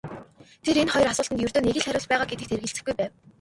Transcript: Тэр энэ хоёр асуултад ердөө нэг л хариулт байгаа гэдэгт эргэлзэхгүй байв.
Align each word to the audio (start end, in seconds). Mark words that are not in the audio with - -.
Тэр 0.63 0.75
энэ 0.81 0.93
хоёр 0.93 1.09
асуултад 1.09 1.43
ердөө 1.45 1.61
нэг 1.65 1.75
л 1.79 1.83
хариулт 1.85 2.09
байгаа 2.09 2.27
гэдэгт 2.29 2.53
эргэлзэхгүй 2.55 2.93
байв. 2.99 3.11